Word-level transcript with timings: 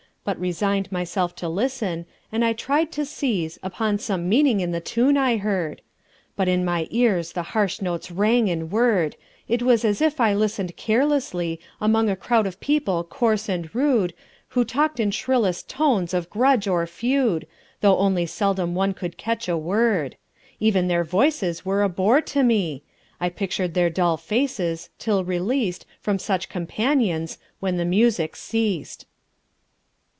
but 0.23 0.39
resigned 0.39 0.91
Myself 0.91 1.35
to 1.37 1.49
listen, 1.49 2.05
and 2.31 2.45
I 2.45 2.53
tried 2.53 2.91
to 2.91 3.07
seize 3.07 3.57
Upon 3.63 3.97
some 3.97 4.29
meaning 4.29 4.59
in 4.59 4.69
the 4.71 4.79
tune 4.79 5.17
I 5.17 5.37
heard. 5.37 5.81
But 6.35 6.47
in 6.47 6.63
my 6.63 6.87
ears 6.91 7.31
the 7.31 7.41
harsh 7.41 7.81
notes 7.81 8.11
rang 8.11 8.47
and 8.47 8.69
whirred; 8.71 9.15
It 9.47 9.63
was 9.63 9.83
as 9.83 9.99
if 9.99 10.21
I 10.21 10.35
listened 10.35 10.77
carelessly 10.77 11.59
Among 11.81 12.07
a 12.07 12.15
crowd 12.15 12.45
of 12.45 12.59
people 12.59 13.03
coarse 13.03 13.49
and 13.49 13.73
rude, 13.73 14.13
Who 14.49 14.63
talked 14.63 14.99
in 14.99 15.09
shrillest 15.09 15.67
tones 15.67 16.13
of 16.13 16.29
grudge 16.29 16.67
or 16.67 16.85
feud, 16.85 17.47
Though 17.81 17.97
only 17.97 18.27
seldom 18.27 18.75
one 18.75 18.93
could 18.93 19.17
catch 19.17 19.49
a 19.49 19.57
word. 19.57 20.17
Even 20.59 20.87
their 20.87 21.03
voices 21.03 21.65
were 21.65 21.81
a 21.81 21.89
bore 21.89 22.21
to 22.21 22.43
me; 22.43 22.83
I 23.19 23.29
pictured 23.29 23.73
their 23.73 23.89
dull 23.89 24.17
faces, 24.17 24.91
till 24.99 25.23
released 25.23 25.87
From 25.99 26.19
such 26.19 26.47
companions, 26.47 27.39
when 27.59 27.77
the 27.77 27.85
music 27.85 28.35
ceased. 28.35 29.07